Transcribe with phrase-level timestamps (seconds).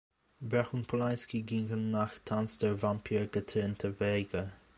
[0.41, 4.51] Brach und Polanski gingen nach "Tanz der Vampire" getrennte Wege.